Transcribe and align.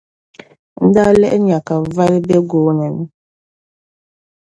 n 0.85 0.87
daa 0.93 1.11
lihi 1.19 1.37
nya 1.45 1.59
ka 1.67 1.75
voli 1.93 2.19
be 2.27 2.35
gooni 2.49 2.87
ni. 2.97 3.05